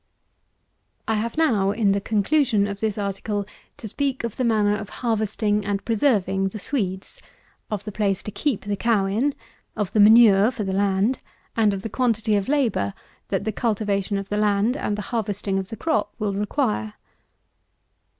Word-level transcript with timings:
_)129. 1.07 1.07
I 1.07 1.21
have 1.21 1.37
now, 1.37 1.69
in 1.79 1.91
the 1.91 2.01
conclusion 2.01 2.65
of 2.65 2.79
this 2.79 2.97
article, 2.97 3.45
to 3.77 3.87
speak 3.87 4.23
of 4.23 4.35
the 4.35 4.43
manner 4.43 4.75
of 4.75 4.89
harvesting 4.89 5.63
and 5.63 5.85
preserving 5.85 6.47
the 6.47 6.57
Swedes; 6.57 7.21
of 7.69 7.83
the 7.83 7.91
place 7.91 8.23
to 8.23 8.31
keep 8.31 8.61
the 8.65 8.75
cow 8.75 9.05
in; 9.05 9.35
of 9.75 9.93
the 9.93 9.99
manure 9.99 10.49
for 10.49 10.63
the 10.63 10.73
land; 10.73 11.19
and 11.55 11.71
of 11.71 11.83
the 11.83 11.87
quantity 11.87 12.35
of 12.35 12.47
labour 12.49 12.95
that 13.27 13.43
the 13.43 13.51
cultivation 13.51 14.17
of 14.17 14.29
the 14.29 14.37
land 14.37 14.75
and 14.75 14.97
the 14.97 15.03
harvesting 15.13 15.59
of 15.59 15.69
the 15.69 15.77
crop 15.77 16.11
will 16.17 16.33
require. 16.33 16.95